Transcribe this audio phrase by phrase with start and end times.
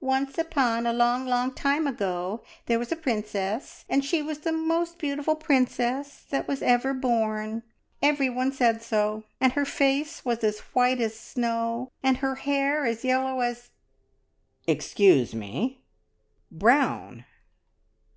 [0.00, 4.50] "Once upon a long, long time ago, there was a princess, and she was the
[4.50, 7.62] most beautiful princess that was ever born.
[8.02, 13.04] Everyone said so, and her face was as white as snow, and her hair as
[13.04, 13.70] yellow as"
[14.66, 15.84] "Excuse me
[16.50, 17.24] brown!"